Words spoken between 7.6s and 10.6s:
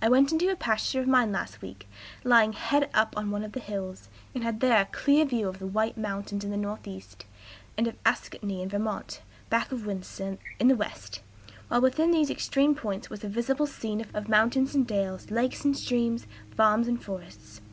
and of Ascutney, in Vermont, back of Windsor,